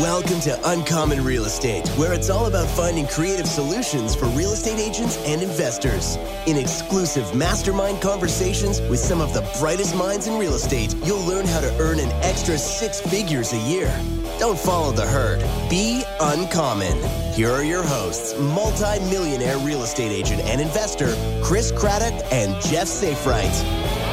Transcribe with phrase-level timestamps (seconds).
[0.00, 4.78] Welcome to Uncommon Real Estate, where it's all about finding creative solutions for real estate
[4.78, 6.16] agents and investors.
[6.46, 11.46] In exclusive mastermind conversations with some of the brightest minds in real estate, you'll learn
[11.46, 13.88] how to earn an extra six figures a year.
[14.38, 15.40] Don't follow the herd.
[15.70, 17.02] Be uncommon.
[17.32, 24.05] Here are your hosts, multi-millionaire real estate agent and investor Chris Craddock and Jeff Safright.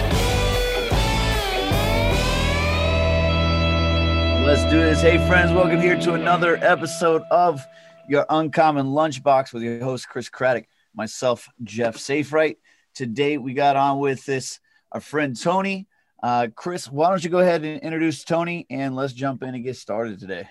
[4.44, 5.02] Let's do this.
[5.02, 7.66] Hey, friends, welcome here to another episode of
[8.10, 12.58] your Uncommon Lunchbox with your host, Chris Craddock, myself, Jeff Safright.
[12.94, 14.60] Today, we got on with this,
[14.92, 15.88] our friend Tony.
[16.22, 19.64] Uh, Chris, why don't you go ahead and introduce Tony and let's jump in and
[19.64, 20.48] get started today.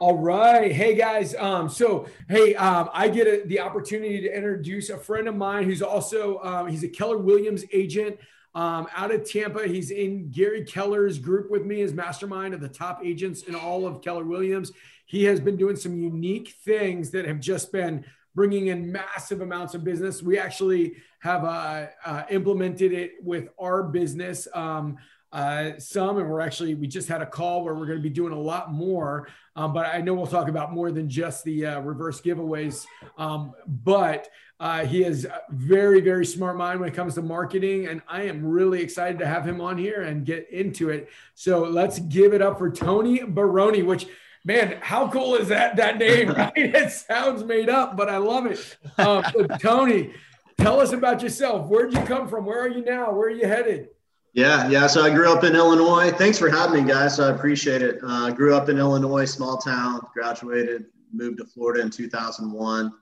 [0.00, 0.72] All right.
[0.72, 1.34] Hey guys.
[1.36, 5.64] Um, so hey, um, I get a, the opportunity to introduce a friend of mine
[5.64, 8.18] who's also um, he's a Keller Williams agent
[8.54, 9.66] um, out of Tampa.
[9.66, 13.86] He's in Gary Keller's group with me, his mastermind of the top agents in all
[13.86, 14.72] of Keller Williams.
[15.06, 19.74] He has been doing some unique things that have just been bringing in massive amounts
[19.74, 20.22] of business.
[20.22, 24.48] We actually have uh, uh, implemented it with our business.
[24.54, 24.96] Um,
[25.32, 28.10] uh, some, and we're actually we just had a call where we're going to be
[28.10, 29.28] doing a lot more.
[29.56, 32.86] Um, but I know we'll talk about more than just the uh, reverse giveaways.
[33.18, 34.28] Um, but
[34.60, 38.44] uh, he is very, very smart mind when it comes to marketing, and I am
[38.44, 41.10] really excited to have him on here and get into it.
[41.34, 44.06] So let's give it up for Tony Baroni, which
[44.44, 46.28] man, how cool is that that name?
[46.32, 46.52] Right?
[46.56, 48.76] it sounds made up, but I love it.
[48.98, 50.12] Um, so Tony,
[50.58, 51.66] tell us about yourself.
[51.66, 52.46] Where'd you come from?
[52.46, 53.12] Where are you now?
[53.12, 53.88] Where are you headed?
[54.34, 54.86] Yeah, yeah.
[54.86, 56.10] So I grew up in Illinois.
[56.10, 57.20] Thanks for having me, guys.
[57.20, 57.98] I appreciate it.
[58.02, 60.00] Uh, grew up in Illinois, small town.
[60.14, 62.92] Graduated, moved to Florida in 2001.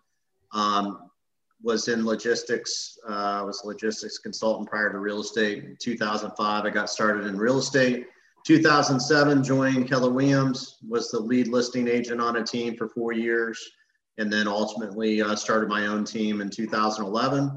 [0.53, 1.11] Um,
[1.62, 2.98] was in logistics.
[3.06, 5.62] Uh, was a logistics consultant prior to real estate.
[5.62, 8.06] In 2005, I got started in real estate.
[8.44, 10.78] 2007, joined Keller Williams.
[10.89, 13.70] Was the lead listing agent on a team for four years,
[14.19, 17.56] and then ultimately uh, started my own team in 2011.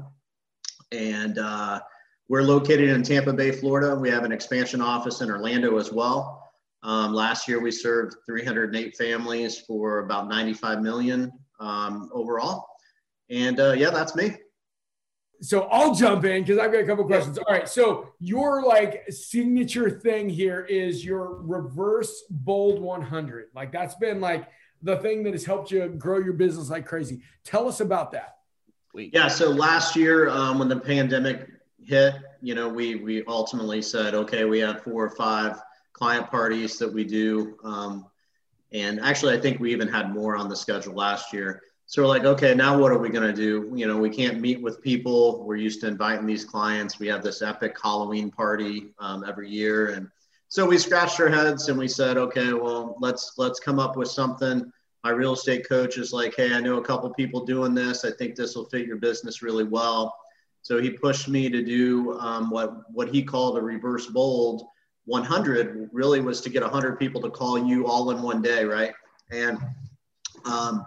[0.92, 1.80] And uh,
[2.28, 3.94] we're located in Tampa Bay, Florida.
[3.94, 6.50] We have an expansion office in Orlando as well.
[6.82, 12.66] Um, last year, we served 308 families for about 95 million um, overall
[13.30, 14.36] and uh, yeah, that's me.
[15.40, 17.38] So I'll jump in because I've got a couple questions.
[17.38, 17.68] All right.
[17.68, 23.48] So your like signature thing here is your reverse bold 100.
[23.54, 24.48] Like that's been like
[24.82, 27.22] the thing that has helped you grow your business like crazy.
[27.44, 28.36] Tell us about that.
[28.94, 29.28] Yeah.
[29.28, 31.48] So last year, um, when the pandemic
[31.86, 35.60] hit, you know, we we ultimately said, okay, we have four or five
[35.92, 38.06] client parties that we do, um,
[38.72, 41.62] and actually, I think we even had more on the schedule last year.
[41.86, 43.70] So we're like, okay, now what are we going to do?
[43.76, 45.44] You know, we can't meet with people.
[45.44, 46.98] We're used to inviting these clients.
[46.98, 50.08] We have this epic Halloween party um, every year, and
[50.48, 54.08] so we scratched our heads and we said, okay, well, let's let's come up with
[54.08, 54.70] something.
[55.02, 58.04] My real estate coach is like, hey, I know a couple people doing this.
[58.04, 60.16] I think this will fit your business really well.
[60.64, 64.62] So he pushed me to do um, what what he called a reverse bold
[65.04, 65.90] 100.
[65.92, 68.94] Really was to get 100 people to call you all in one day, right?
[69.30, 69.58] And
[70.46, 70.86] um,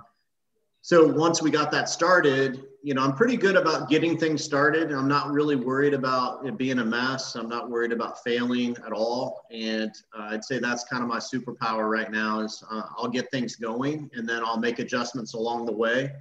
[0.82, 4.92] so once we got that started, you know, I'm pretty good about getting things started.
[4.92, 7.36] I'm not really worried about it being a mess.
[7.36, 9.44] I'm not worried about failing at all.
[9.52, 13.30] And uh, I'd say that's kind of my superpower right now is uh, I'll get
[13.30, 16.12] things going and then I'll make adjustments along the way.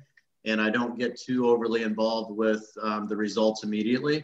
[0.46, 4.22] And I don't get too overly involved with um, the results immediately.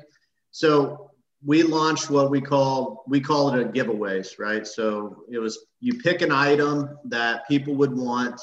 [0.50, 1.10] So
[1.44, 4.66] we launched what we call we call it a giveaways, right?
[4.66, 8.40] So it was you pick an item that people would want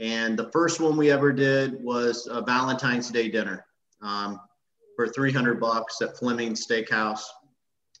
[0.00, 3.64] and the first one we ever did was a Valentine's Day dinner
[4.02, 4.40] um,
[4.96, 7.22] for 300 bucks at Fleming Steakhouse.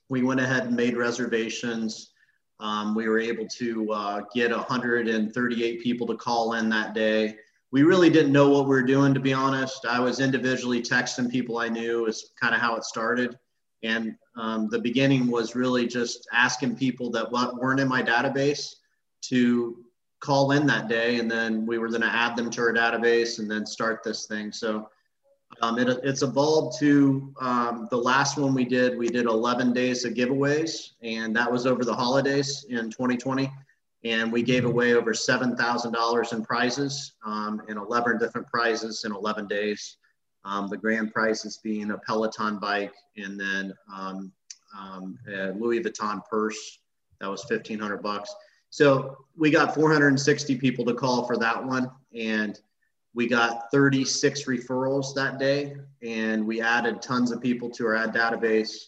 [0.08, 2.12] We went ahead and made reservations.
[2.60, 7.36] Um, we were able to uh, get 138 people to call in that day.
[7.74, 9.84] We really didn't know what we were doing, to be honest.
[9.84, 13.36] I was individually texting people I knew, is kind of how it started.
[13.82, 18.76] And um, the beginning was really just asking people that weren't in my database
[19.22, 19.84] to
[20.20, 23.40] call in that day, and then we were going to add them to our database
[23.40, 24.52] and then start this thing.
[24.52, 24.88] So
[25.60, 28.96] um, it, it's evolved to um, the last one we did.
[28.96, 33.50] We did 11 days of giveaways, and that was over the holidays in 2020.
[34.04, 39.46] And we gave away over $7,000 in prizes um, and 11 different prizes in 11
[39.46, 39.96] days.
[40.44, 44.30] Um, the grand prizes being a Peloton bike and then um,
[44.78, 46.78] um, a Louis Vuitton purse
[47.20, 48.34] that was 1500 bucks.
[48.68, 51.90] So we got 460 people to call for that one.
[52.14, 52.58] And
[53.14, 55.76] we got 36 referrals that day.
[56.02, 58.86] And we added tons of people to our ad database.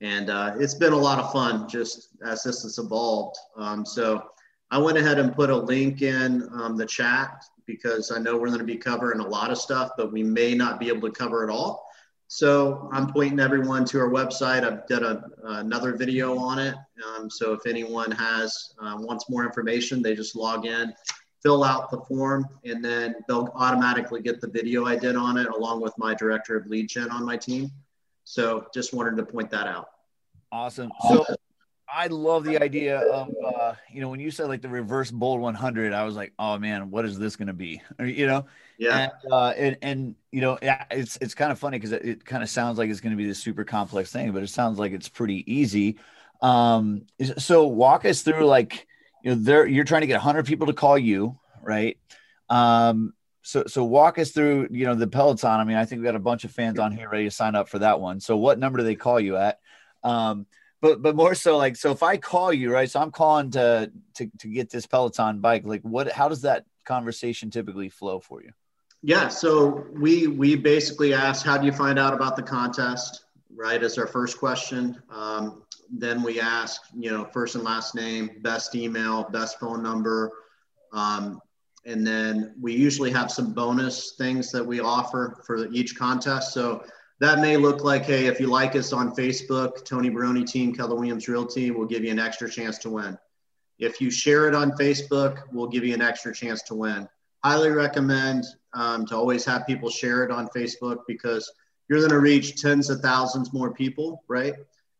[0.00, 3.36] And uh, it's been a lot of fun just as this has evolved.
[3.56, 4.24] Um, so
[4.70, 8.48] I went ahead and put a link in um, the chat because I know we're
[8.48, 11.14] going to be covering a lot of stuff, but we may not be able to
[11.14, 11.86] cover it all.
[12.26, 14.62] So I'm pointing everyone to our website.
[14.62, 15.24] I've done a,
[15.60, 16.74] another video on it.
[17.06, 20.92] Um, so if anyone has uh, wants more information, they just log in,
[21.42, 25.46] fill out the form, and then they'll automatically get the video I did on it,
[25.46, 27.70] along with my director of lead gen on my team.
[28.24, 29.88] So just wanted to point that out.
[30.52, 30.90] Awesome.
[31.08, 31.24] So
[31.92, 35.40] I love the idea of uh, you know when you said like the reverse bold
[35.40, 37.80] 100, I was like, oh man, what is this going to be?
[38.00, 38.46] you know,
[38.78, 39.10] yeah.
[39.22, 40.58] And, uh, and, and you know,
[40.90, 43.16] it's it's kind of funny because it, it kind of sounds like it's going to
[43.16, 45.98] be this super complex thing, but it sounds like it's pretty easy.
[46.40, 47.06] Um,
[47.38, 48.86] so walk us through like
[49.24, 51.98] you know, there you're trying to get 100 people to call you, right?
[52.48, 55.58] Um, so so walk us through you know the Peloton.
[55.58, 57.54] I mean, I think we got a bunch of fans on here ready to sign
[57.54, 58.20] up for that one.
[58.20, 59.58] So what number do they call you at?
[60.04, 60.46] Um,
[60.80, 63.90] but but more so like so if I call you right, so I'm calling to
[64.14, 65.64] to to get this Peloton bike.
[65.64, 66.10] Like what?
[66.12, 68.52] How does that conversation typically flow for you?
[69.02, 73.24] Yeah, so we we basically ask, how do you find out about the contest?
[73.54, 75.00] Right, as our first question.
[75.10, 80.30] Um, then we ask, you know, first and last name, best email, best phone number,
[80.92, 81.40] um,
[81.86, 86.52] and then we usually have some bonus things that we offer for each contest.
[86.52, 86.84] So
[87.20, 90.94] that may look like, hey, if you like us on Facebook, Tony Baroni Team, Keller
[90.94, 93.18] Williams Realty, we'll give you an extra chance to win.
[93.78, 97.08] If you share it on Facebook, we'll give you an extra chance to win.
[97.44, 101.50] Highly recommend um, to always have people share it on Facebook because
[101.88, 104.54] you're going to reach tens of thousands more people, right?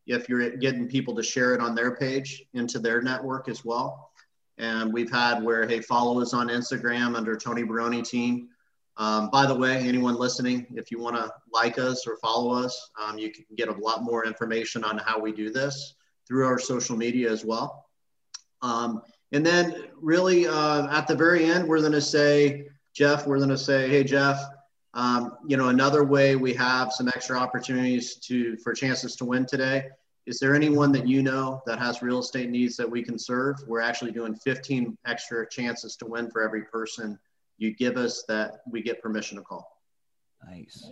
[0.06, 4.10] If you're getting people to share it on their page into their network as well.
[4.56, 8.48] And we've had where, hey, follow us on Instagram under Tony Baroni Team
[8.98, 12.90] um, by the way, anyone listening, if you want to like us or follow us,
[13.00, 15.94] um, you can get a lot more information on how we do this
[16.26, 17.86] through our social media as well.
[18.60, 23.36] Um, and then, really, uh, at the very end, we're going to say, Jeff, we're
[23.36, 24.40] going to say, hey, Jeff,
[24.94, 29.46] um, you know, another way we have some extra opportunities to for chances to win
[29.46, 29.84] today.
[30.26, 33.56] Is there anyone that you know that has real estate needs that we can serve?
[33.68, 37.18] We're actually doing 15 extra chances to win for every person
[37.58, 39.68] you give us that we get permission to call.
[40.48, 40.88] Nice.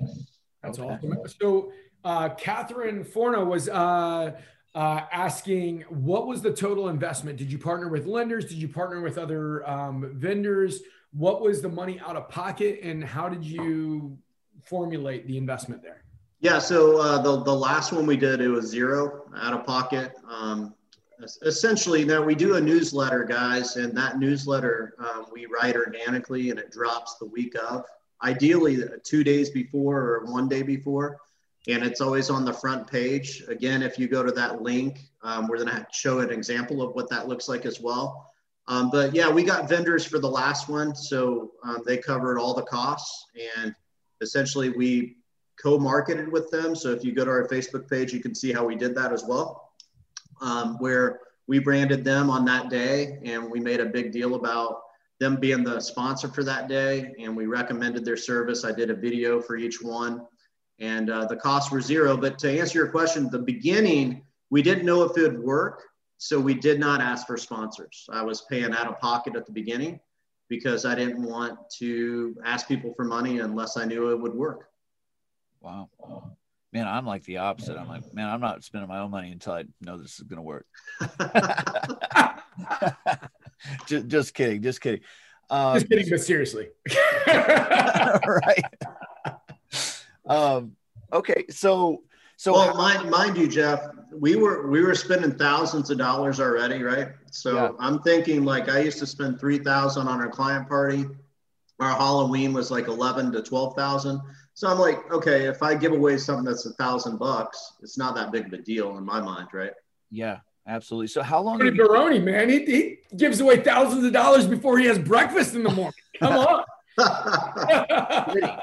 [0.62, 0.94] That's okay.
[0.94, 1.18] awesome.
[1.40, 1.72] So,
[2.04, 4.32] uh, Catherine Forna was uh,
[4.74, 7.38] uh, asking, what was the total investment?
[7.38, 8.44] Did you partner with lenders?
[8.44, 10.80] Did you partner with other um, vendors?
[11.12, 14.18] What was the money out of pocket, and how did you
[14.64, 16.04] formulate the investment there?
[16.40, 20.12] Yeah, so uh, the the last one we did, it was zero out of pocket.
[20.28, 20.74] Um,
[21.42, 26.58] essentially now we do a newsletter guys and that newsletter um, we write organically and
[26.58, 27.84] it drops the week of
[28.22, 31.18] ideally two days before or one day before.
[31.68, 33.42] And it's always on the front page.
[33.48, 36.94] Again if you go to that link um, we're going to show an example of
[36.94, 38.30] what that looks like as well.
[38.68, 42.54] Um, but yeah we got vendors for the last one so um, they covered all
[42.54, 43.26] the costs
[43.58, 43.74] and
[44.20, 45.16] essentially we
[45.62, 46.76] co-marketed with them.
[46.76, 49.12] So if you go to our facebook page you can see how we did that
[49.12, 49.65] as well
[50.40, 54.82] um, where we branded them on that day and we made a big deal about
[55.18, 58.64] them being the sponsor for that day and we recommended their service.
[58.64, 60.26] I did a video for each one
[60.78, 62.16] and uh, the costs were zero.
[62.16, 65.82] But to answer your question the beginning we didn't know if it would work
[66.18, 68.06] so we did not ask for sponsors.
[68.10, 70.00] I was paying out of pocket at the beginning
[70.48, 74.68] because i didn't want to ask people for money unless i knew it would work.
[75.60, 75.88] Wow
[76.76, 77.78] man, I'm like the opposite.
[77.78, 80.36] I'm like, man, I'm not spending my own money until I know this is going
[80.36, 80.66] to work.
[83.86, 84.60] just, just kidding.
[84.62, 85.00] Just kidding.
[85.48, 86.68] Um, just kidding, but seriously.
[87.26, 88.62] right.
[90.26, 90.76] Um,
[91.12, 91.46] okay.
[91.48, 92.02] So,
[92.36, 93.80] so well, mind, mind you, Jeff,
[94.12, 96.82] we were, we were spending thousands of dollars already.
[96.82, 97.08] Right.
[97.30, 97.70] So yeah.
[97.78, 101.06] I'm thinking like I used to spend 3000 on our client party.
[101.80, 104.20] Our Halloween was like 11 to 12,000
[104.56, 108.14] so I'm like, okay, if I give away something that's a thousand bucks, it's not
[108.14, 109.72] that big of a deal in my mind, right?
[110.10, 111.08] Yeah, absolutely.
[111.08, 111.58] So how long?
[111.58, 115.62] Tony Baroni, man, he, he gives away thousands of dollars before he has breakfast in
[115.62, 115.92] the morning.
[116.20, 116.64] Come on.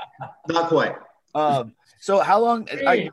[0.47, 0.95] not quite.
[1.35, 2.67] Um, so how long?
[2.87, 3.11] I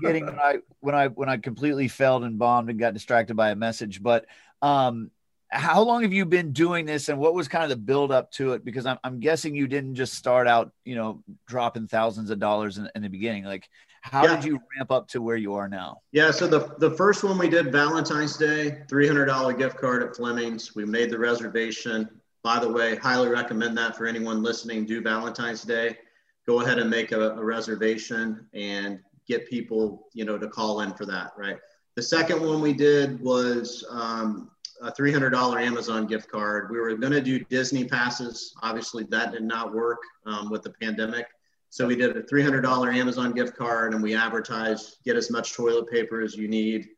[0.00, 3.50] getting when I when I when I completely failed and bombed and got distracted by
[3.50, 4.26] a message, but
[4.62, 5.10] um,
[5.52, 8.30] how long have you been doing this and what was kind of the build up
[8.32, 8.64] to it?
[8.64, 12.78] Because i'm, I'm guessing you didn't just start out you know dropping thousands of dollars
[12.78, 13.44] in, in the beginning.
[13.44, 13.68] Like
[14.02, 14.36] how yeah.
[14.36, 15.98] did you ramp up to where you are now?
[16.12, 20.74] Yeah so the, the first one we did valentine's day $300 gift card at fleming's.
[20.74, 22.08] We made the reservation.
[22.42, 24.86] By the way highly recommend that for anyone listening.
[24.86, 25.98] Do valentine's day.
[26.46, 30.94] Go ahead and make a, a reservation and get people you know to call in
[30.94, 31.56] for that right?
[31.96, 34.50] The second one we did was um,
[34.82, 36.70] a $300 Amazon gift card.
[36.70, 38.54] We were going to do Disney passes.
[38.62, 41.26] Obviously, that did not work um, with the pandemic.
[41.68, 45.88] So we did a $300 Amazon gift card and we advertised get as much toilet
[45.88, 46.88] paper as you need,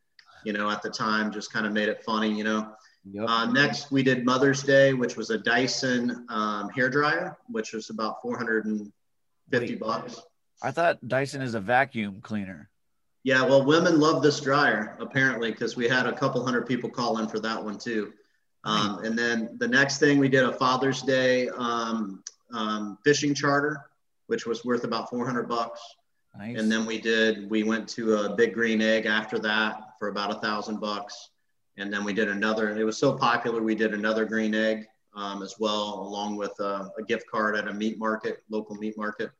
[0.44, 2.72] you know, at the time, just kind of made it funny, you know.
[3.10, 3.28] Yep.
[3.28, 7.90] Uh, next, we did Mother's Day, which was a Dyson um, hair dryer, which was
[7.90, 8.92] about 450
[9.50, 10.22] Wait, bucks.
[10.62, 12.70] I thought Dyson is a vacuum cleaner.
[13.24, 17.18] Yeah, well, women love this dryer apparently because we had a couple hundred people call
[17.18, 18.12] in for that one too.
[18.64, 23.80] Um, and then the next thing we did a Father's Day um, um, fishing charter,
[24.26, 25.80] which was worth about 400 bucks.
[26.36, 26.58] Nice.
[26.58, 30.30] And then we did we went to a big green egg after that for about
[30.30, 31.30] a thousand bucks.
[31.76, 32.76] And then we did another.
[32.76, 36.90] It was so popular, we did another green egg um, as well, along with a,
[36.98, 39.30] a gift card at a meat market, local meat market.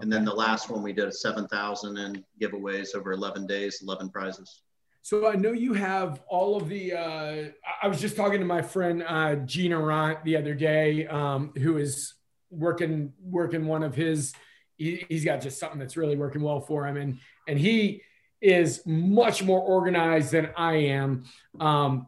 [0.00, 4.10] And then the last one we did a 7,000 in giveaways over 11 days, 11
[4.10, 4.62] prizes.
[5.02, 6.94] So I know you have all of the.
[6.94, 7.48] Uh,
[7.82, 11.76] I was just talking to my friend uh, Gina Ront the other day, um, who
[11.76, 12.14] is
[12.50, 14.32] working working one of his.
[14.78, 18.00] He, he's got just something that's really working well for him, and and he
[18.40, 21.24] is much more organized than I am.
[21.60, 22.06] Um,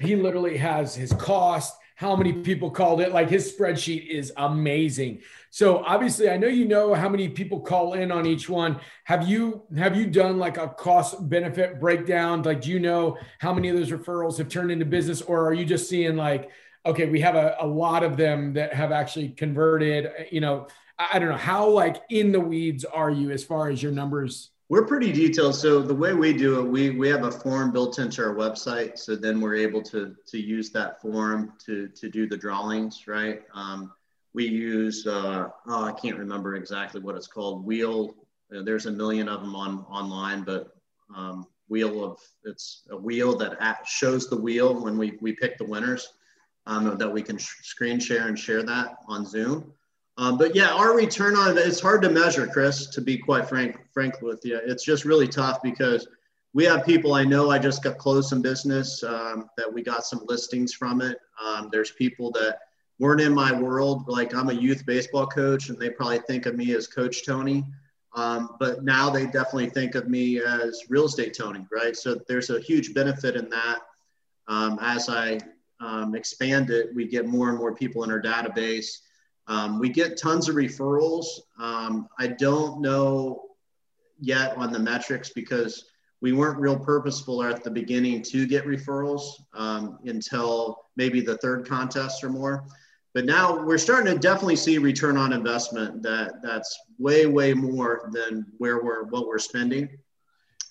[0.00, 3.12] he literally has his cost, how many people called it.
[3.12, 5.20] Like his spreadsheet is amazing.
[5.50, 8.80] So obviously, I know you know how many people call in on each one.
[9.04, 12.42] Have you have you done like a cost benefit breakdown?
[12.42, 15.52] Like, do you know how many of those referrals have turned into business, or are
[15.52, 16.50] you just seeing like,
[16.86, 20.10] okay, we have a, a lot of them that have actually converted?
[20.30, 20.68] You know,
[20.98, 23.92] I, I don't know how like in the weeds are you as far as your
[23.92, 25.54] numbers we're pretty detailed.
[25.54, 28.96] So the way we do it, we we have a form built into our website.
[28.96, 33.42] So then we're able to to use that form to to do the drawings, right?
[33.52, 33.92] Um,
[34.32, 37.66] we use uh, oh, I can't remember exactly what it's called.
[37.66, 38.14] Wheel.
[38.50, 40.74] Uh, there's a million of them on online, but
[41.14, 45.66] um, wheel of it's a wheel that shows the wheel when we we pick the
[45.66, 46.14] winners.
[46.64, 49.74] Um, that we can sh- screen share and share that on Zoom.
[50.18, 52.86] Um, but yeah, our return on it's hard to measure, Chris.
[52.86, 56.06] To be quite frank, frank with you, it's just really tough because
[56.52, 57.50] we have people I know.
[57.50, 61.18] I just got closed some business um, that we got some listings from it.
[61.42, 62.58] Um, there's people that
[62.98, 66.56] weren't in my world, like I'm a youth baseball coach, and they probably think of
[66.56, 67.64] me as Coach Tony.
[68.14, 71.96] Um, but now they definitely think of me as real estate Tony, right?
[71.96, 73.80] So there's a huge benefit in that.
[74.46, 75.40] Um, as I
[75.80, 78.98] um, expand it, we get more and more people in our database
[79.52, 81.26] um, we get tons of referrals.
[81.60, 83.50] Um, I don't know
[84.18, 85.84] yet on the metrics because
[86.22, 91.68] we weren't real purposeful at the beginning to get referrals um, until maybe the third
[91.68, 92.64] contest or more.
[93.12, 98.08] But now we're starting to definitely see return on investment that that's way way more
[98.10, 99.86] than where we're what we're spending,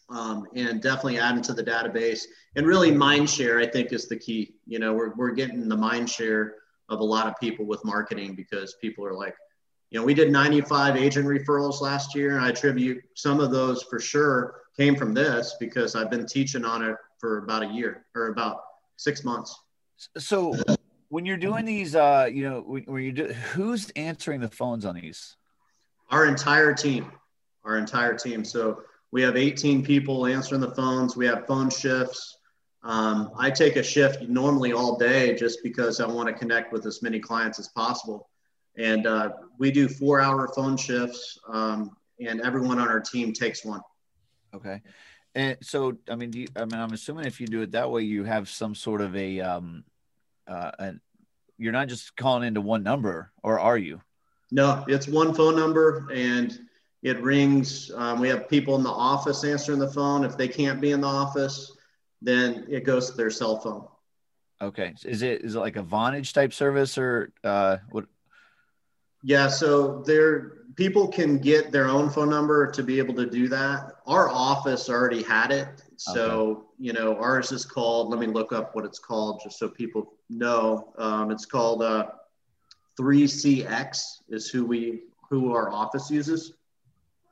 [0.10, 2.24] um, and definitely adding to the database
[2.56, 4.56] and really mind share I think is the key.
[4.66, 6.56] You know we're we're getting the mind share
[6.92, 9.36] of a lot of people with marketing because people are like,
[9.90, 13.84] you know, we did 95 agent referrals last year, and I attribute some of those
[13.84, 18.06] for sure came from this because I've been teaching on it for about a year
[18.16, 18.62] or about
[18.98, 19.58] six months.
[20.18, 20.56] So,
[21.10, 24.96] when you're doing these, uh, you know, when you do, who's answering the phones on
[24.96, 25.36] these?
[26.10, 27.12] Our entire team,
[27.66, 28.46] our entire team.
[28.46, 31.18] So we have 18 people answering the phones.
[31.18, 32.38] We have phone shifts.
[32.84, 36.86] Um, I take a shift normally all day just because I want to connect with
[36.86, 38.30] as many clients as possible.
[38.78, 43.64] And uh, we do four hour phone shifts, um, and everyone on our team takes
[43.66, 43.82] one.
[44.54, 44.82] Okay.
[45.36, 48.02] And so, I mean, you, I mean, I'm assuming if you do it that way,
[48.02, 49.84] you have some sort of a, um,
[50.48, 50.94] uh, a,
[51.58, 54.02] you're not just calling into one number, or are you?
[54.52, 56.60] No, it's one phone number, and
[57.04, 57.92] it rings.
[57.96, 60.26] Um, we have people in the office answering the phone.
[60.26, 61.78] If they can't be in the office,
[62.22, 63.88] then it goes to their cell phone.
[64.62, 64.94] Okay.
[65.04, 68.06] Is it is it like a Vonage type service or uh, what?
[69.24, 69.48] Yeah.
[69.48, 73.94] So there, people can get their own phone number to be able to do that.
[74.06, 75.84] Our office already had it.
[75.98, 76.62] So, okay.
[76.80, 80.14] you know, ours is called, let me look up what it's called just so people
[80.30, 80.94] know.
[80.98, 82.08] Um, it's called uh,
[83.00, 84.00] 3CX
[84.30, 86.54] is who we, who our office uses.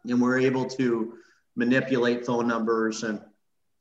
[0.06, 1.16] And we're able to
[1.56, 3.20] manipulate phone numbers and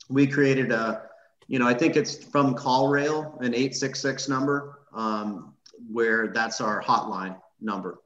[0.08, 1.02] we created a,
[1.46, 5.54] you know, I think it's from CallRail, an 866 number, um,
[5.90, 7.98] where that's our hotline number.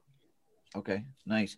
[0.75, 1.55] Okay, nice.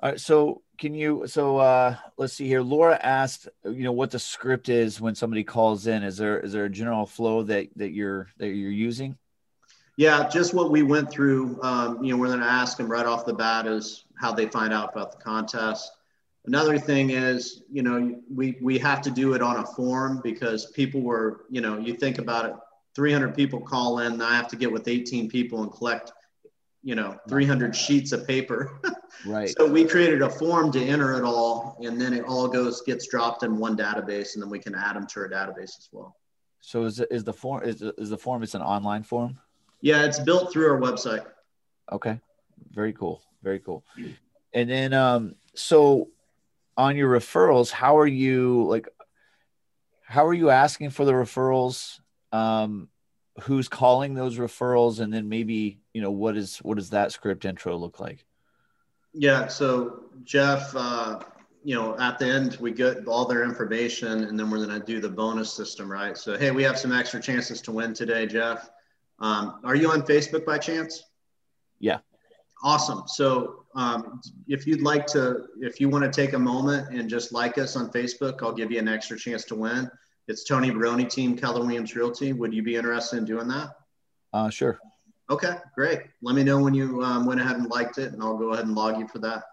[0.00, 2.62] All right, so can you, so uh, let's see here.
[2.62, 6.02] Laura asked, you know, what the script is when somebody calls in.
[6.04, 9.16] Is there is there a general flow that that you're that you're using?
[9.96, 11.60] Yeah, just what we went through.
[11.62, 14.46] Um, you know, we're going to ask them right off the bat is how they
[14.46, 15.90] find out about the contest.
[16.48, 20.70] Another thing is, you know, we, we have to do it on a form because
[20.70, 22.54] people were, you know, you think about it
[22.94, 26.10] 300 people call in, I have to get with 18 people and collect,
[26.82, 28.80] you know, 300 sheets of paper.
[29.26, 29.48] Right.
[29.58, 33.08] so we created a form to enter it all, and then it all goes gets
[33.08, 36.14] dropped in one database, and then we can add them to our database as well.
[36.60, 38.44] So is is the form is is the form?
[38.44, 39.40] It's an online form.
[39.80, 41.26] Yeah, it's built through our website.
[41.90, 42.20] Okay,
[42.70, 43.82] very cool, very cool.
[44.52, 46.10] And then, um, so
[46.78, 48.88] on your referrals, how are you like?
[50.04, 52.00] How are you asking for the referrals?
[52.32, 52.88] Um,
[53.42, 57.44] who's calling those referrals, and then maybe you know what is what does that script
[57.44, 58.24] intro look like?
[59.12, 59.48] Yeah.
[59.48, 61.20] So Jeff, uh,
[61.64, 64.86] you know, at the end we get all their information, and then we're going to
[64.86, 66.16] do the bonus system, right?
[66.16, 68.70] So hey, we have some extra chances to win today, Jeff.
[69.18, 71.02] Um, are you on Facebook by chance?
[71.80, 71.98] Yeah.
[72.62, 73.02] Awesome.
[73.06, 77.32] So um, if you'd like to, if you want to take a moment and just
[77.32, 79.90] like us on Facebook, I'll give you an extra chance to win.
[80.26, 82.32] It's Tony Baroni Team, Keller Williams Realty.
[82.32, 83.70] Would you be interested in doing that?
[84.32, 84.78] Uh, sure.
[85.30, 86.00] Okay, great.
[86.22, 88.64] Let me know when you um, went ahead and liked it, and I'll go ahead
[88.64, 89.44] and log you for that.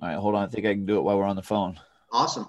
[0.00, 0.44] All right, hold on.
[0.44, 1.78] I think I can do it while we're on the phone.
[2.12, 2.48] Awesome.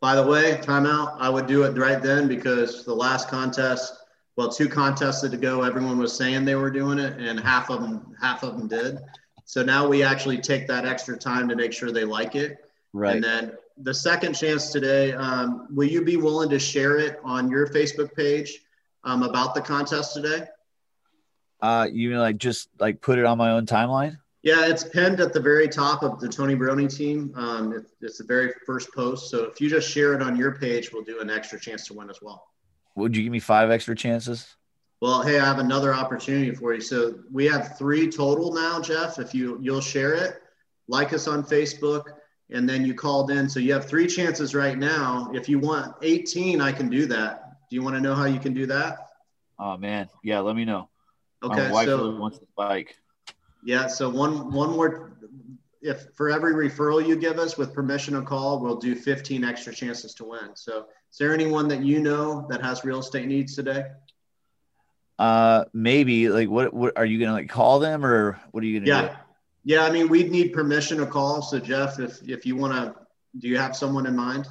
[0.00, 1.16] By the way, timeout.
[1.18, 3.94] I would do it right then because the last contest,
[4.36, 5.62] well, two contests go.
[5.62, 8.98] everyone was saying they were doing it, and half of them, half of them did.
[9.46, 12.58] So now we actually take that extra time to make sure they like it.
[12.92, 13.14] Right.
[13.14, 17.50] And then the second chance today, um, will you be willing to share it on
[17.50, 18.60] your Facebook page
[19.04, 20.46] um, about the contest today?
[21.62, 24.18] Uh, you mean like just like put it on my own timeline?
[24.42, 27.32] Yeah, it's pinned at the very top of the Tony Baroni team.
[27.34, 29.30] Um, it, it's the very first post.
[29.30, 31.94] So if you just share it on your page, we'll do an extra chance to
[31.94, 32.48] win as well.
[32.96, 34.56] Would you give me five extra chances?
[35.00, 36.80] Well, hey, I have another opportunity for you.
[36.80, 39.18] So we have three total now, Jeff.
[39.18, 40.36] If you you'll share it,
[40.88, 42.04] like us on Facebook,
[42.50, 43.48] and then you called in.
[43.48, 45.30] So you have three chances right now.
[45.34, 47.58] If you want 18, I can do that.
[47.68, 48.98] Do you want to know how you can do that?
[49.58, 50.40] Oh man, yeah.
[50.40, 50.88] Let me know.
[51.42, 52.96] Okay, My wife so really wants the bike.
[53.64, 55.12] yeah, so one one more.
[55.82, 59.74] If for every referral you give us with permission to call, we'll do 15 extra
[59.74, 60.50] chances to win.
[60.54, 63.84] So is there anyone that you know that has real estate needs today?
[65.18, 66.74] Uh, maybe like what?
[66.74, 69.16] What are you gonna like call them or what are you gonna Yeah.
[69.64, 71.42] Yeah, I mean, we'd need permission to call.
[71.42, 72.94] So Jeff, if if you want to,
[73.38, 74.46] do you have someone in mind?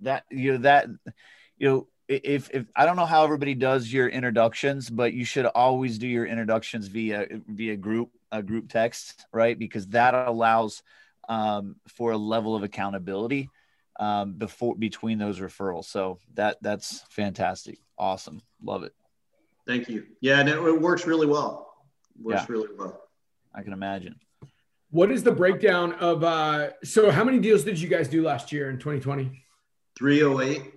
[0.00, 0.87] that you know that
[1.59, 5.47] you know if if I don't know how everybody does your introductions, but you should
[5.47, 9.59] always do your introductions via via group a group text, right?
[9.59, 10.83] Because that allows
[11.29, 13.49] um, for a level of accountability
[13.99, 15.87] um, before between those referrals.
[15.87, 18.95] So that that's fantastic, awesome, love it.
[19.66, 20.07] Thank you.
[20.21, 21.75] Yeah, and it, it works really well.
[22.21, 22.47] Works Yeah.
[22.49, 23.03] really well.
[23.55, 24.16] I can imagine.
[24.90, 28.53] What is the breakdown of uh so how many deals did you guys do last
[28.53, 29.42] year in 2020?
[29.99, 30.76] 308.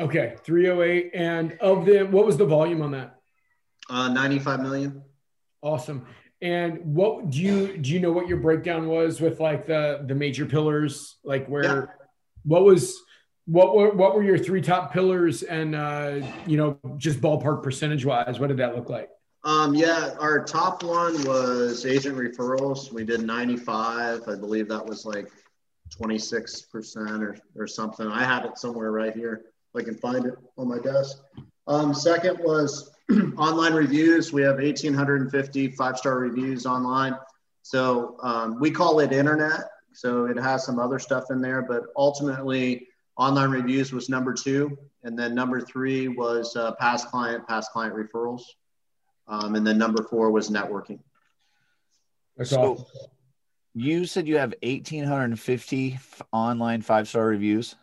[0.00, 3.18] Okay, 308 and of them what was the volume on that?
[3.90, 5.02] Uh, 95 million.
[5.60, 6.06] Awesome.
[6.40, 10.14] And what do you do you know what your breakdown was with like the the
[10.14, 11.86] major pillars like where Yeah.
[12.44, 12.98] what was
[13.46, 18.04] what were what were your three top pillars and uh you know just ballpark percentage
[18.04, 19.08] wise what did that look like?
[19.44, 22.92] Um, yeah, our top one was agent referrals.
[22.92, 24.28] We did 95.
[24.28, 25.28] I believe that was like
[26.00, 28.06] 26% or, or something.
[28.06, 29.46] I have it somewhere right here.
[29.74, 31.18] If I can find it on my desk.
[31.66, 32.90] Um, second was
[33.38, 34.32] online reviews.
[34.32, 37.16] We have 1,850 five-star reviews online.
[37.62, 39.70] So um, we call it internet.
[39.94, 44.76] So it has some other stuff in there, but ultimately online reviews was number two.
[45.04, 48.42] And then number three was uh, past client, past client referrals.
[49.28, 50.98] Um, and then number four was networking.
[52.36, 52.86] That's So- awesome.
[53.74, 57.74] You said you have 1,850 f- online five star reviews.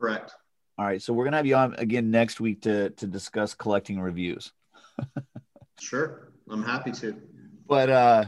[0.00, 0.32] Correct.
[0.76, 4.00] All right, so we're gonna have you on again next week to to discuss collecting
[4.00, 4.52] reviews.
[5.80, 6.28] Sure.
[6.50, 7.20] I'm happy to.
[7.66, 8.24] But uh,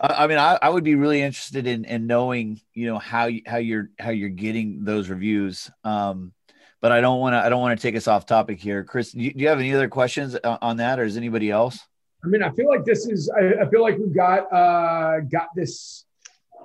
[0.00, 3.26] I, I mean, I, I would be really interested in in knowing, you know, how
[3.26, 5.70] you, how you're how you're getting those reviews.
[5.84, 6.32] Um,
[6.80, 9.12] but I don't want to I don't want to take us off topic here, Chris.
[9.12, 11.78] Do you, do you have any other questions on on that, or is anybody else?
[12.24, 13.30] I mean, I feel like this is.
[13.30, 16.04] I, I feel like we've got uh, got this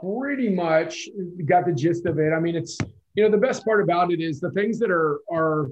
[0.02, 1.10] pretty much
[1.46, 2.32] got the gist of it.
[2.32, 2.78] I mean, it's
[3.16, 5.70] you know the best part about it is the things that are are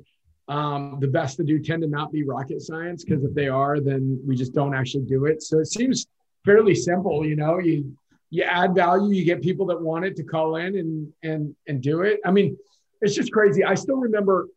[0.47, 3.79] um, the best to do tend to not be rocket science because if they are,
[3.79, 5.41] then we just don't actually do it.
[5.41, 6.07] So it seems
[6.43, 7.25] fairly simple.
[7.25, 7.95] You know, you
[8.29, 11.81] you add value, you get people that want it to call in and and and
[11.81, 12.19] do it.
[12.25, 12.57] I mean,
[13.01, 13.63] it's just crazy.
[13.63, 14.47] I still remember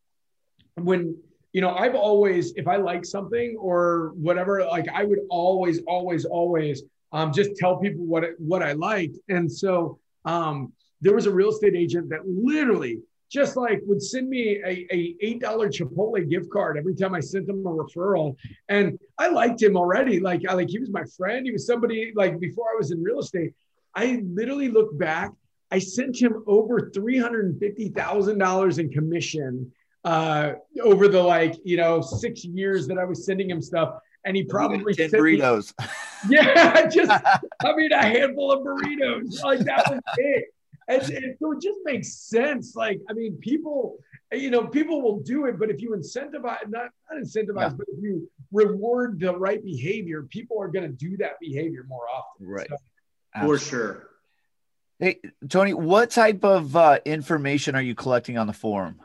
[0.74, 1.16] when
[1.52, 6.24] you know I've always if I like something or whatever, like I would always, always,
[6.24, 9.18] always um, just tell people what it, what I liked.
[9.28, 10.72] And so um,
[11.04, 15.16] there was a real estate agent that literally just like would send me a, a
[15.20, 18.36] eight dollar Chipotle gift card every time I sent him a referral,
[18.68, 20.18] and I liked him already.
[20.20, 21.44] Like I like he was my friend.
[21.44, 23.52] He was somebody like before I was in real estate.
[23.94, 25.30] I literally look back.
[25.70, 29.72] I sent him over three hundred and fifty thousand dollars in commission
[30.04, 34.36] uh, over the like you know six years that I was sending him stuff, and
[34.36, 35.72] he probably ten burritos.
[35.80, 35.86] Me,
[36.36, 37.10] yeah, just
[37.64, 39.42] I mean a handful of burritos.
[39.42, 40.53] Like that was it.
[40.88, 42.76] And, and, so it just makes sense.
[42.76, 43.98] Like, I mean, people,
[44.32, 47.68] you know, people will do it, but if you incentivize, not, not incentivize, yeah.
[47.70, 52.06] but if you reward the right behavior, people are going to do that behavior more
[52.08, 52.46] often.
[52.46, 52.68] Right.
[52.68, 52.76] So,
[53.46, 54.10] For sure.
[54.98, 59.00] Hey, Tony, what type of uh, information are you collecting on the forum?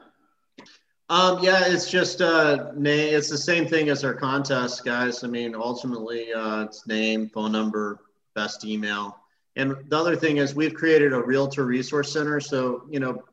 [1.09, 3.15] Um, yeah, it's just uh, name.
[3.15, 5.23] It's the same thing as our contest, guys.
[5.23, 7.99] I mean, ultimately, uh, it's name, phone number,
[8.35, 9.17] best email.
[9.55, 12.39] And the other thing is, we've created a realtor resource center.
[12.39, 13.23] So, you know,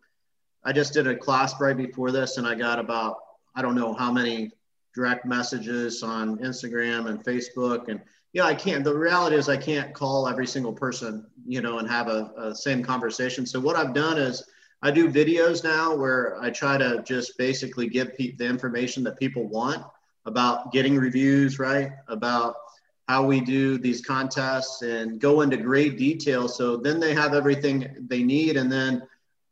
[0.65, 3.19] I just did a class right before this, and I got about
[3.55, 4.51] I don't know how many
[4.95, 7.89] direct messages on Instagram and Facebook.
[7.89, 8.01] And
[8.33, 8.83] yeah, I can't.
[8.83, 12.55] The reality is, I can't call every single person, you know, and have a, a
[12.55, 13.47] same conversation.
[13.47, 14.45] So what I've done is
[14.83, 19.19] I do videos now where I try to just basically give pe- the information that
[19.19, 19.83] people want
[20.27, 21.93] about getting reviews, right?
[22.09, 22.57] About
[23.09, 26.49] how we do these contests and go into great detail.
[26.49, 28.57] So then they have everything they need.
[28.57, 29.03] And then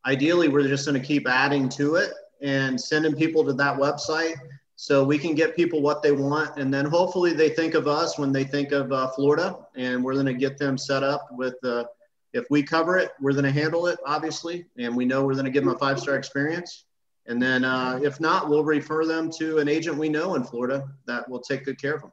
[0.04, 2.12] ideally, we're just going to keep adding to it
[2.42, 4.34] and sending people to that website
[4.76, 6.56] so we can get people what they want.
[6.58, 10.14] And then hopefully they think of us when they think of uh, Florida and we're
[10.14, 11.84] going to get them set up with uh,
[12.32, 15.44] if we cover it, we're going to handle it, obviously, and we know we're going
[15.44, 16.86] to give them a five star experience.
[17.26, 20.88] And then uh, if not, we'll refer them to an agent we know in Florida
[21.06, 22.12] that will take good care of them.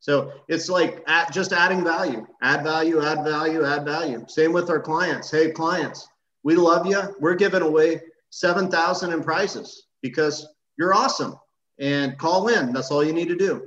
[0.00, 4.24] So it's like at, just adding value, add value, add value, add value.
[4.28, 5.30] Same with our clients.
[5.30, 6.08] Hey, clients,
[6.44, 7.16] we love you.
[7.20, 10.46] We're giving away 7,000 in prizes because
[10.78, 11.36] you're awesome
[11.80, 12.72] and call in.
[12.72, 13.66] That's all you need to do.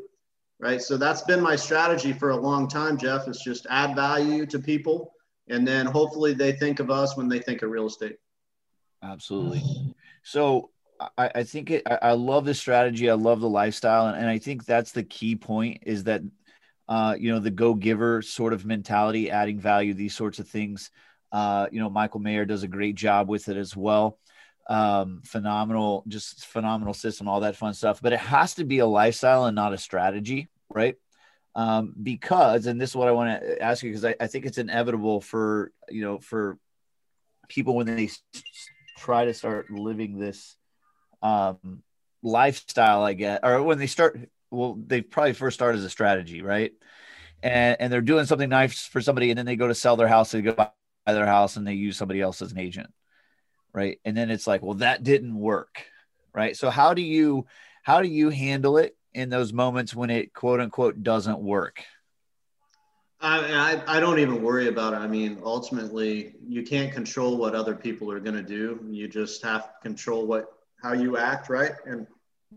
[0.59, 0.81] Right.
[0.81, 4.59] So that's been my strategy for a long time, Jeff, is just add value to
[4.59, 5.11] people
[5.49, 8.17] and then hopefully they think of us when they think of real estate.
[9.03, 9.63] Absolutely.
[10.23, 10.69] So
[11.17, 13.09] I, I think it, I, love the strategy.
[13.09, 14.07] I love the lifestyle.
[14.07, 16.21] And, and I think that's the key point is that,
[16.87, 20.91] uh, you know, the go giver sort of mentality, adding value, these sorts of things.
[21.31, 24.19] Uh, you know, Michael Maher does a great job with it as well.
[24.69, 28.01] Um, phenomenal, just phenomenal system, all that fun stuff.
[28.01, 30.97] But it has to be a lifestyle and not a strategy, right?
[31.55, 34.45] um, because, and this is what I want to ask you because I, I, think
[34.45, 36.57] it's inevitable for you know for
[37.49, 38.09] people when they
[38.97, 40.55] try to start living this
[41.21, 41.83] um,
[42.23, 46.41] lifestyle, I guess, or when they start, well, they probably first start as a strategy,
[46.41, 46.73] right?
[47.43, 50.07] And and they're doing something nice for somebody, and then they go to sell their
[50.07, 50.69] house, they go buy
[51.07, 52.91] their house, and they use somebody else as an agent,
[53.73, 53.99] right?
[54.05, 55.85] And then it's like, well, that didn't work,
[56.33, 56.55] right?
[56.55, 57.45] So how do you
[57.83, 61.83] how do you handle it in those moments when it quote unquote doesn't work?
[63.23, 64.97] I, I, don't even worry about it.
[64.97, 68.79] I mean, ultimately, you can't control what other people are going to do.
[68.89, 71.73] You just have to control what how you act, right?
[71.85, 72.07] And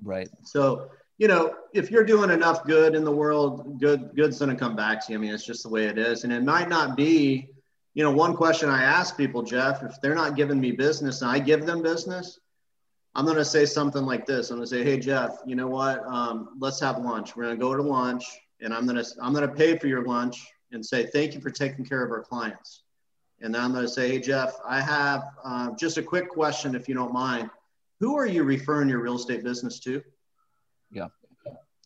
[0.03, 0.29] right.
[0.43, 4.75] So you know, if you're doing enough good in the world, good good's to come
[4.75, 5.19] back to you.
[5.19, 7.49] I mean, it's just the way it is, and it might not be.
[7.97, 11.31] You know, one question I ask people, Jeff, if they're not giving me business and
[11.31, 12.41] I give them business,
[13.15, 14.51] I'm to say something like this.
[14.51, 16.05] I'm to say, Hey, Jeff, you know what?
[16.05, 17.37] Um, let's have lunch.
[17.37, 18.25] We're to go to lunch
[18.61, 21.85] and I'm to, I'm to pay for your lunch and say, thank you for taking
[21.85, 22.83] care of our clients.
[23.41, 26.89] And then I'm to say, Hey, Jeff, I have uh, just a quick question, if
[26.89, 27.51] you don't mind.
[28.01, 30.03] Who are you referring your real estate business to?
[30.91, 31.09] Yeah.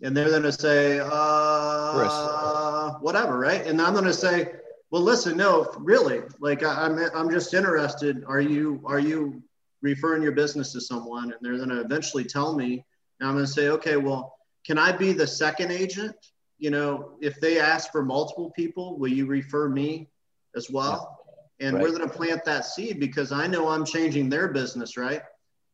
[0.03, 3.39] And they're going to say, uh, whatever.
[3.39, 3.67] Right.
[3.67, 4.53] And I'm going to say,
[4.91, 8.25] well, listen, no, really, like I, I'm, I'm just interested.
[8.27, 9.43] Are you, are you
[9.83, 12.85] referring your business to someone and they're going to eventually tell me
[13.21, 16.15] and i'm going to say okay well can i be the second agent
[16.59, 20.09] you know if they ask for multiple people will you refer me
[20.57, 21.19] as well
[21.59, 21.69] yeah.
[21.69, 21.83] and right.
[21.83, 25.23] we're going to plant that seed because i know i'm changing their business right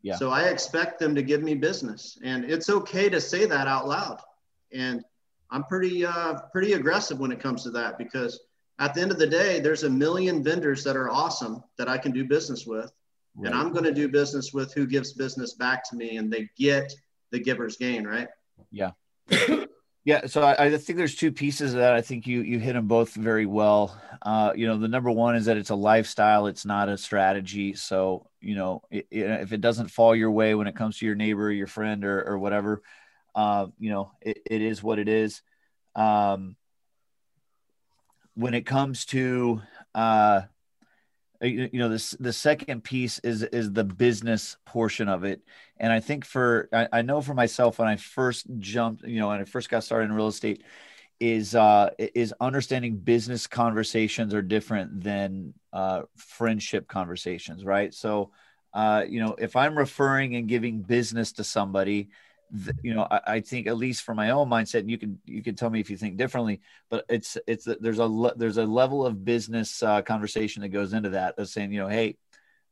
[0.04, 0.14] yeah.
[0.14, 3.88] so i expect them to give me business and it's okay to say that out
[3.88, 4.20] loud
[4.72, 5.04] and
[5.50, 8.40] i'm pretty uh, pretty aggressive when it comes to that because
[8.78, 11.98] at the end of the day there's a million vendors that are awesome that i
[11.98, 12.92] can do business with
[13.36, 13.50] Right.
[13.50, 16.48] And I'm going to do business with who gives business back to me and they
[16.56, 16.92] get
[17.30, 18.28] the giver's gain, right?
[18.70, 18.92] Yeah.
[20.04, 21.94] Yeah, so I, I, think there's two pieces of that.
[21.94, 23.98] I think you you hit them both very well.
[24.20, 27.72] Uh, you know, the number one is that it's a lifestyle; it's not a strategy.
[27.74, 31.06] So, you know, it, it, if it doesn't fall your way when it comes to
[31.06, 32.82] your neighbor, your friend, or, or whatever,
[33.34, 35.40] uh, you know, it, it is what it is.
[35.96, 36.56] Um,
[38.34, 39.62] when it comes to
[39.94, 40.42] uh,
[41.46, 45.42] you know this the second piece is is the business portion of it.
[45.78, 49.28] And i think for I, I, know for myself when i first jumped you know
[49.28, 50.62] when i first got started in real estate
[51.20, 57.92] is uh is understanding business conversations are different than uh friendship conversations right?
[57.92, 58.30] So
[58.72, 62.08] uh you know if i'm referring and giving business to somebody
[62.82, 65.42] you know I, I, think at least for my own mindset and you can you
[65.42, 69.04] can tell me if you think differently but it's it's there's a there's a level
[69.04, 72.16] of business uh, conversation that goes into that of saying you know hey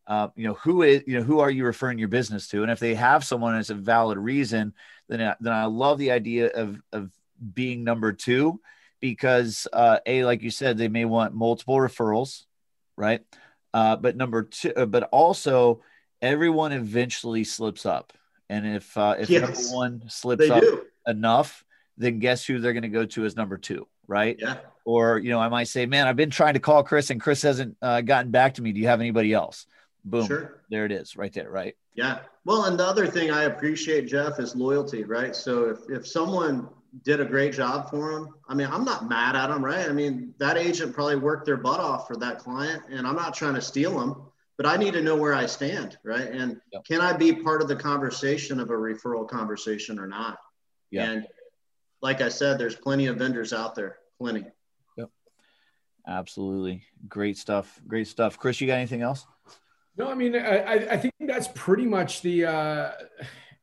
[0.06, 2.62] uh, you know who is you know who are you referring your business to?
[2.62, 4.74] And if they have someone as a valid reason
[5.08, 7.10] then I, then I love the idea of of
[7.54, 8.60] being number two
[9.00, 12.44] because uh, a like you said they may want multiple referrals
[12.96, 13.22] right?
[13.72, 15.82] Uh, but number two uh, but also
[16.20, 18.12] everyone eventually slips up
[18.48, 20.84] and if uh, if yes, number one slips up do.
[21.06, 21.64] enough,
[21.96, 24.36] then guess who they're going to go to as number two, right?
[24.38, 24.58] Yeah.
[24.84, 27.42] Or you know, I might say, man, I've been trying to call Chris, and Chris
[27.42, 28.72] hasn't uh, gotten back to me.
[28.72, 29.66] Do you have anybody else?
[30.04, 30.26] Boom.
[30.26, 30.62] Sure.
[30.70, 31.76] There it is, right there, right?
[31.94, 32.20] Yeah.
[32.44, 35.34] Well, and the other thing I appreciate, Jeff, is loyalty, right?
[35.36, 36.68] So if if someone
[37.04, 38.28] did a great job for him.
[38.48, 39.88] I mean, I'm not mad at him, right?
[39.88, 43.34] I mean, that agent probably worked their butt off for that client, and I'm not
[43.34, 44.22] trying to steal them
[44.62, 46.28] but I need to know where I stand, right?
[46.28, 46.84] And yep.
[46.84, 50.38] can I be part of the conversation of a referral conversation or not?
[50.92, 51.10] Yeah.
[51.10, 51.26] And
[52.00, 54.44] like I said, there's plenty of vendors out there, plenty.
[54.96, 55.10] Yep.
[56.06, 56.84] Absolutely.
[57.08, 57.80] Great stuff.
[57.88, 58.38] Great stuff.
[58.38, 59.26] Chris, you got anything else?
[59.96, 62.92] No, I mean, I, I think that's pretty much the, uh,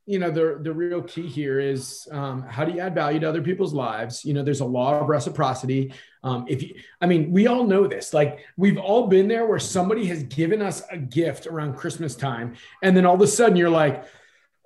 [0.09, 3.29] you know the the real key here is um, how do you add value to
[3.29, 4.25] other people's lives?
[4.25, 5.93] You know there's a law of reciprocity.
[6.23, 8.11] Um, if you i mean we all know this.
[8.11, 12.55] Like we've all been there where somebody has given us a gift around christmas time
[12.81, 14.03] and then all of a sudden you're like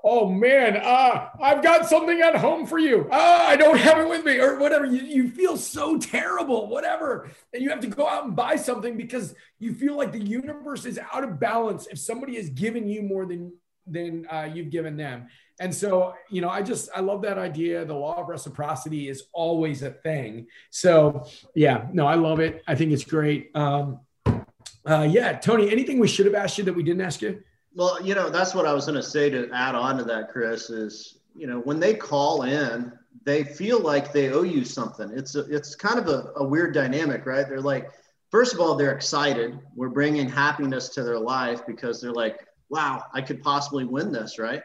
[0.03, 3.09] oh man uh, i've got something at home for you.
[3.11, 4.85] Uh, i don't have it with me or whatever.
[4.85, 8.95] You, you feel so terrible whatever and you have to go out and buy something
[8.95, 13.01] because you feel like the universe is out of balance if somebody has given you
[13.03, 13.51] more than
[13.87, 15.27] than uh, you've given them.
[15.59, 17.85] And so, you know, I just, I love that idea.
[17.85, 20.47] The law of reciprocity is always a thing.
[20.71, 22.63] So, yeah, no, I love it.
[22.67, 23.51] I think it's great.
[23.55, 23.99] Um,
[24.85, 27.41] uh, yeah, Tony, anything we should have asked you that we didn't ask you?
[27.75, 30.29] Well, you know, that's what I was going to say to add on to that,
[30.29, 32.91] Chris, is, you know, when they call in,
[33.23, 35.11] they feel like they owe you something.
[35.13, 37.47] It's a, it's kind of a, a weird dynamic, right?
[37.47, 37.91] They're like,
[38.31, 39.59] first of all, they're excited.
[39.75, 44.39] We're bringing happiness to their life because they're like, wow, I could possibly win this,
[44.39, 44.61] right?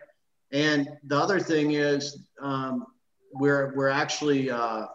[0.52, 2.86] And the other thing is, um,
[3.32, 4.86] we're we're actually uh,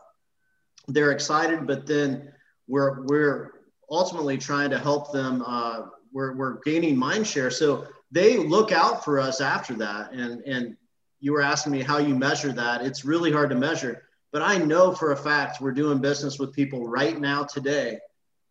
[0.88, 2.32] they're excited, but then
[2.68, 3.52] we're we're
[3.90, 5.44] ultimately trying to help them.
[5.46, 10.14] Uh, we're we're gaining mind share, so they look out for us after that.
[10.14, 10.76] And and
[11.20, 12.82] you were asking me how you measure that.
[12.84, 16.54] It's really hard to measure, but I know for a fact we're doing business with
[16.54, 18.00] people right now today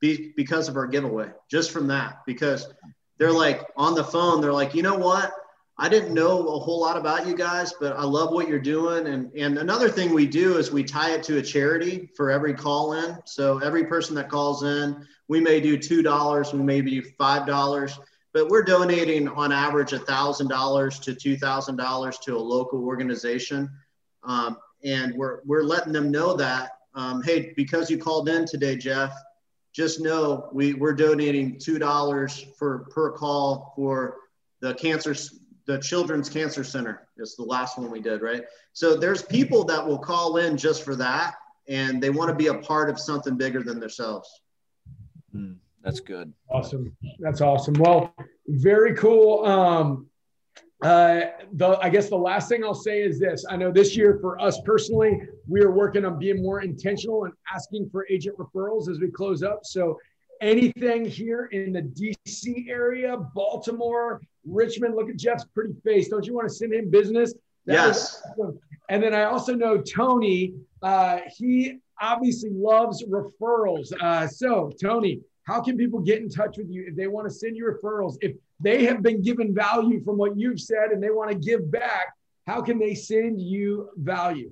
[0.00, 1.30] be, because of our giveaway.
[1.50, 2.66] Just from that, because
[3.22, 5.32] they're like on the phone, they're like, you know what?
[5.78, 9.06] I didn't know a whole lot about you guys, but I love what you're doing.
[9.06, 12.52] And and another thing we do is we tie it to a charity for every
[12.52, 13.16] call in.
[13.24, 17.46] So every person that calls in, we may do two dollars, we may do five
[17.46, 17.96] dollars,
[18.32, 22.84] but we're donating on average a thousand dollars to two thousand dollars to a local
[22.84, 23.70] organization.
[24.24, 28.74] Um, and we're we're letting them know that um, hey, because you called in today,
[28.74, 29.14] Jeff,
[29.72, 34.18] just know we, we're donating $2 for per call for
[34.60, 35.14] the cancer,
[35.66, 38.44] the Children's Cancer Center is the last one we did, right?
[38.72, 41.34] So there's people that will call in just for that
[41.68, 44.28] and they want to be a part of something bigger than themselves.
[45.34, 46.32] Mm, that's good.
[46.50, 46.94] Awesome.
[47.18, 47.74] That's awesome.
[47.74, 48.14] Well,
[48.48, 49.44] very cool.
[49.46, 50.06] Um,
[50.82, 53.44] uh, the, I guess the last thing I'll say is this.
[53.48, 57.34] I know this year for us personally, we are working on being more intentional and
[57.54, 59.60] asking for agent referrals as we close up.
[59.64, 59.98] So
[60.40, 66.08] anything here in the DC area, Baltimore, Richmond, look at Jeff's pretty face.
[66.08, 67.34] Don't you want to send him business?
[67.66, 68.22] That yes.
[68.32, 68.58] Awesome.
[68.88, 73.92] And then I also know Tony, uh, he obviously loves referrals.
[74.00, 77.32] Uh, so Tony, how can people get in touch with you if they want to
[77.32, 78.16] send you referrals?
[78.20, 81.70] If they have been given value from what you've said and they want to give
[81.70, 82.08] back,
[82.46, 84.50] how can they send you value?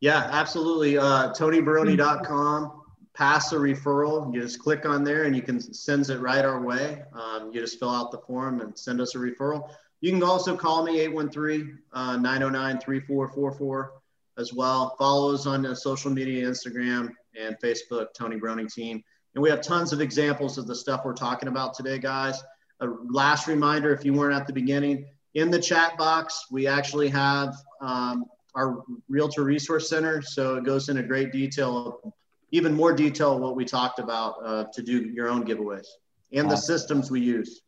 [0.00, 0.96] Yeah, absolutely.
[0.96, 2.82] Uh, TonyBaroni.com,
[3.14, 4.32] pass a referral.
[4.32, 7.02] You just click on there and you can send it right our way.
[7.12, 9.70] Um, you just fill out the form and send us a referral.
[10.00, 13.92] You can also call me 813 uh, 909 3444.
[14.38, 14.94] as well.
[14.96, 19.02] Follow us on social media, Instagram and Facebook, Tony Baroni Team.
[19.34, 22.40] And we have tons of examples of the stuff we're talking about today, guys.
[22.80, 27.08] A last reminder if you weren't at the beginning, in the chat box, we actually
[27.08, 28.24] have um,
[28.58, 30.20] our Realtor Resource Center.
[30.20, 32.12] So it goes into great detail,
[32.50, 35.86] even more detail what we talked about uh, to do your own giveaways
[36.32, 36.48] and awesome.
[36.48, 37.62] the systems we use.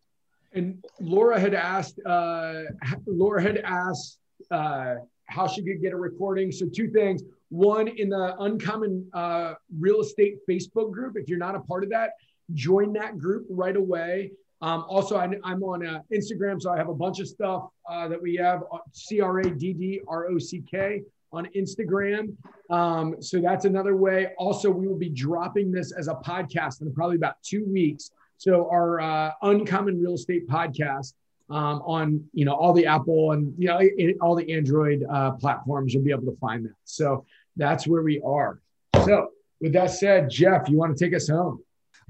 [0.53, 2.63] And Laura had asked, uh,
[3.07, 4.19] Laura had asked
[4.51, 6.51] uh, how she could get a recording.
[6.51, 7.23] So two things.
[7.51, 11.91] One, in the Uncommon uh, Real Estate Facebook group, if you're not a part of
[11.91, 12.11] that,
[12.55, 14.33] join that group right away.
[14.63, 18.09] Um, also, I, am on uh, Instagram, so I have a bunch of stuff uh,
[18.09, 22.37] that we have uh, C R A D D R O C K on Instagram.
[22.69, 24.33] Um, so that's another way.
[24.39, 28.11] Also, we will be dropping this as a podcast in probably about two weeks.
[28.37, 31.15] So our uh, Uncommon Real Estate podcast
[31.49, 33.81] um, on you know all the Apple and you know
[34.21, 36.75] all the Android uh, platforms, you'll be able to find that.
[36.85, 37.25] So
[37.57, 38.61] that's where we are.
[39.05, 39.29] So
[39.61, 41.63] with that said, Jeff, you want to take us home?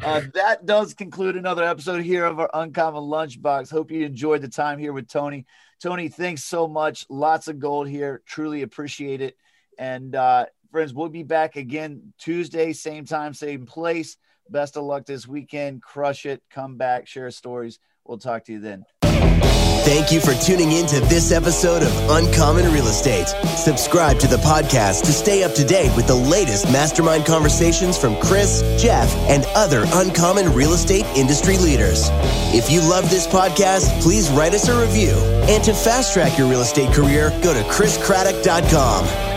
[0.03, 3.71] Uh, that does conclude another episode here of our Uncommon Lunchbox.
[3.71, 5.45] Hope you enjoyed the time here with Tony.
[5.83, 7.05] Tony, thanks so much.
[7.11, 8.23] Lots of gold here.
[8.27, 9.37] Truly appreciate it.
[9.79, 14.17] And uh, friends, we'll be back again Tuesday, same time, same place.
[14.49, 15.83] Best of luck this weekend.
[15.83, 16.43] Crush it.
[16.51, 17.79] Come back, share stories.
[18.05, 18.85] We'll talk to you then.
[19.83, 23.29] Thank you for tuning in to this episode of Uncommon Real Estate.
[23.57, 28.15] Subscribe to the podcast to stay up to date with the latest mastermind conversations from
[28.21, 32.09] Chris, Jeff, and other uncommon real estate industry leaders.
[32.53, 35.17] If you love this podcast, please write us a review.
[35.49, 39.30] And to fast track your real estate career, go to chriscraddock.com.